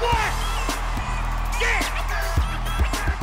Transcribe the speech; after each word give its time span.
what? 0.00 0.30
Yeah. 1.60 1.82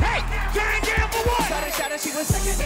Hey, 0.00 0.20
gang 0.54 0.80
gang 0.82 1.08
for 1.10 1.22
what? 1.28 1.48
Shot 1.48 1.66
it, 1.66 1.74
shot 1.74 1.92
it, 1.92 2.00
she 2.00 2.10
was 2.16 2.26
second. 2.26 2.58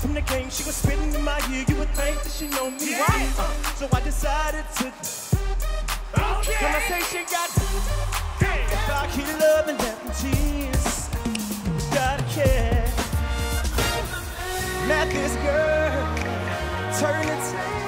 From 0.00 0.14
the 0.14 0.20
game, 0.22 0.50
she 0.50 0.64
was 0.64 0.74
spitting 0.76 1.12
in 1.14 1.22
my 1.24 1.38
ear. 1.52 1.64
You 1.68 1.76
would 1.76 1.90
think 1.90 2.20
that 2.22 2.32
she 2.32 2.46
know 2.48 2.70
me, 2.70 2.90
Yeah. 2.90 3.00
right? 3.08 3.28
Uh, 3.38 3.52
so 3.76 3.88
I 3.92 4.00
decided 4.00 4.64
to. 4.78 4.86
Okay. 6.14 6.54
Conversation 6.58 7.24
got 7.30 7.50
Hey. 8.42 8.64
about 8.84 9.10
keep 9.10 9.26
loving 9.40 9.76
that 9.78 9.98
tears. 10.18 11.08
Gotta 11.94 12.24
care. 12.34 12.84
Met 14.88 15.08
this 15.10 15.34
girl, 15.36 16.16
turn 16.98 17.26
the 17.26 17.81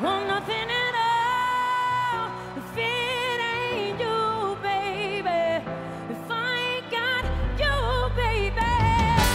want 0.00 0.26
nothing 0.26 0.68
at 0.70 0.94
all. 0.94 2.30
If 2.56 2.76
it 2.76 3.40
ain't 3.40 4.00
you, 4.00 4.56
baby, 4.62 5.62
if 6.10 6.30
I 6.30 6.80
ain't 6.82 6.90
got 6.90 7.24
you, 7.62 8.10
baby. 8.16 8.74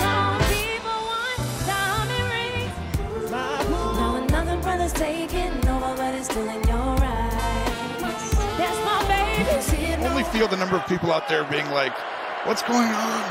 Some 0.04 0.42
people 0.52 1.00
want 1.12 1.40
diamond 1.66 2.28
rings. 2.34 3.32
Now 3.32 4.16
another 4.16 4.58
brother's 4.62 4.94
taking 4.94 5.68
over, 5.68 5.96
but 5.96 6.14
it's 6.16 6.30
still 6.30 6.50
in 6.50 6.68
your 6.68 6.98
eyes. 7.04 8.32
That's 8.58 8.80
my 8.84 9.06
baby. 9.08 9.62
See 9.62 9.94
only 10.06 10.24
feel 10.24 10.48
the 10.48 10.58
number 10.58 10.76
of 10.76 10.86
people 10.88 11.14
out 11.14 11.30
there 11.30 11.46
being 11.46 11.70
like, 11.72 11.94
what's 12.46 12.64
going 12.64 12.90
on? 12.90 13.24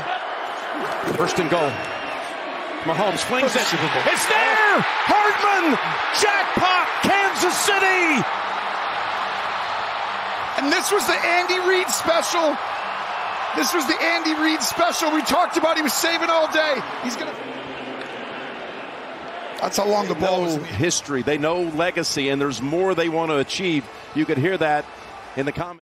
First 1.15 1.37
and 1.37 1.49
goal. 1.49 1.71
Mahomes 2.87 3.19
flings 3.19 3.55
it. 3.55 3.61
It's 3.61 4.25
there! 4.25 4.79
Hardman! 5.03 5.77
Jackpot! 6.15 6.78
Kansas 7.49 7.65
City! 7.65 8.23
And 10.57 10.71
this 10.71 10.91
was 10.91 11.05
the 11.07 11.13
Andy 11.13 11.59
Reid 11.67 11.89
special. 11.89 12.57
This 13.55 13.73
was 13.73 13.87
the 13.87 13.99
Andy 14.01 14.35
Reid 14.35 14.61
special 14.61 15.11
we 15.11 15.21
talked 15.23 15.57
about. 15.57 15.77
He 15.77 15.81
was 15.81 15.93
saving 15.93 16.29
all 16.29 16.51
day. 16.51 16.79
He's 17.03 17.15
gonna. 17.15 17.33
That's 19.61 19.77
how 19.77 19.87
long 19.87 20.07
the 20.07 20.15
ball 20.15 20.45
the 20.45 20.63
history. 20.63 21.21
They 21.21 21.37
know 21.37 21.61
legacy, 21.61 22.29
and 22.29 22.39
there's 22.39 22.61
more 22.61 22.93
they 22.93 23.09
want 23.09 23.31
to 23.31 23.37
achieve. 23.37 23.85
You 24.15 24.25
could 24.25 24.37
hear 24.37 24.57
that 24.57 24.85
in 25.35 25.45
the 25.45 25.51
comments. 25.51 25.88